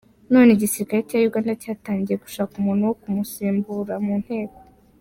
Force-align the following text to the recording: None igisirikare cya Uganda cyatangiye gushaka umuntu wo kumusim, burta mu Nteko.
None 0.33 0.49
igisirikare 0.51 1.01
cya 1.09 1.19
Uganda 1.29 1.51
cyatangiye 1.61 2.17
gushaka 2.23 2.53
umuntu 2.55 2.87
wo 2.89 2.95
kumusim, 3.01 3.53
burta 3.65 3.95
mu 4.05 4.15
Nteko. 4.23 4.59